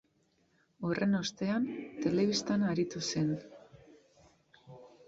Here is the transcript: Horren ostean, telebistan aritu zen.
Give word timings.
Horren 0.87 1.13
ostean, 1.19 1.67
telebistan 2.07 2.67
aritu 2.71 3.07
zen. 3.13 3.31